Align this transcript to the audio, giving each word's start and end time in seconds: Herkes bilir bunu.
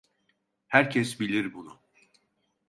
Herkes 0.67 1.19
bilir 1.19 1.53
bunu. 1.53 1.79